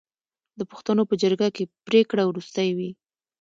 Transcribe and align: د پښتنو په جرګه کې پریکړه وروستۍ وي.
د 0.59 0.61
پښتنو 0.71 1.03
په 1.09 1.15
جرګه 1.21 1.47
کې 1.55 1.63
پریکړه 1.87 2.23
وروستۍ 2.25 2.69
وي. 2.77 2.89